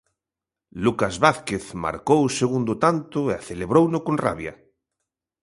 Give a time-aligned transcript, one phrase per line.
[0.83, 4.53] Lucas Vázquez marcou o segundo tanto e celebrouno con rabia.